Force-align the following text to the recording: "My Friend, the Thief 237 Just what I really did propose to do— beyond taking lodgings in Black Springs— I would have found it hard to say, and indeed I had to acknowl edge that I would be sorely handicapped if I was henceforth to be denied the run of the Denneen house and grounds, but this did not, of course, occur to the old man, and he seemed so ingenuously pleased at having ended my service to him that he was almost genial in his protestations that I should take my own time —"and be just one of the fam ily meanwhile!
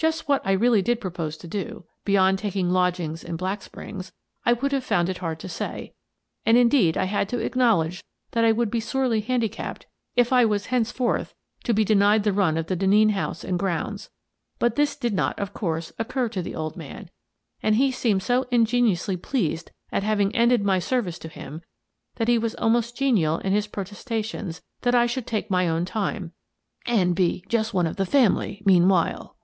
"My 0.02 0.10
Friend, 0.10 0.14
the 0.14 0.16
Thief 0.16 0.24
237 0.30 0.62
Just 0.62 0.62
what 0.62 0.64
I 0.64 0.64
really 0.64 0.82
did 0.82 1.00
propose 1.02 1.36
to 1.36 1.46
do— 1.46 1.84
beyond 2.10 2.38
taking 2.38 2.70
lodgings 2.70 3.22
in 3.22 3.36
Black 3.36 3.60
Springs— 3.60 4.12
I 4.46 4.54
would 4.54 4.72
have 4.72 4.82
found 4.82 5.10
it 5.10 5.18
hard 5.18 5.38
to 5.40 5.46
say, 5.50 5.92
and 6.46 6.56
indeed 6.56 6.96
I 6.96 7.04
had 7.04 7.28
to 7.28 7.36
acknowl 7.36 7.84
edge 7.84 8.02
that 8.30 8.42
I 8.42 8.50
would 8.50 8.70
be 8.70 8.80
sorely 8.80 9.20
handicapped 9.20 9.84
if 10.16 10.32
I 10.32 10.46
was 10.46 10.66
henceforth 10.72 11.34
to 11.64 11.74
be 11.74 11.84
denied 11.84 12.22
the 12.24 12.32
run 12.32 12.56
of 12.56 12.68
the 12.68 12.76
Denneen 12.78 13.10
house 13.10 13.44
and 13.44 13.58
grounds, 13.58 14.08
but 14.58 14.76
this 14.76 14.96
did 14.96 15.12
not, 15.12 15.38
of 15.38 15.52
course, 15.52 15.92
occur 15.98 16.30
to 16.30 16.40
the 16.40 16.54
old 16.54 16.78
man, 16.78 17.10
and 17.62 17.76
he 17.76 17.92
seemed 17.92 18.22
so 18.22 18.46
ingenuously 18.50 19.18
pleased 19.18 19.70
at 19.92 20.02
having 20.02 20.34
ended 20.34 20.64
my 20.64 20.78
service 20.78 21.18
to 21.18 21.28
him 21.28 21.60
that 22.14 22.26
he 22.26 22.38
was 22.38 22.54
almost 22.54 22.96
genial 22.96 23.36
in 23.40 23.52
his 23.52 23.66
protestations 23.66 24.62
that 24.80 24.94
I 24.94 25.04
should 25.04 25.26
take 25.26 25.50
my 25.50 25.68
own 25.68 25.84
time 25.84 26.32
—"and 26.86 27.14
be 27.14 27.44
just 27.50 27.74
one 27.74 27.86
of 27.86 27.96
the 27.96 28.06
fam 28.06 28.34
ily 28.36 28.62
meanwhile! 28.64 29.36